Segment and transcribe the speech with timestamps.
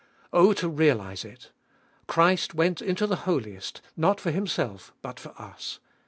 [0.31, 0.39] 4.
[0.41, 5.39] Oh to realise it I Christ went Into the Holiest, not for Himself, but for
[5.39, 5.79] us.